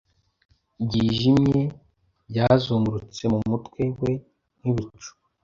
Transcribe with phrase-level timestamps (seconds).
[0.85, 1.59] byijimye
[2.29, 4.11] byazungurutse mumutwe we
[4.59, 5.11] nkibicu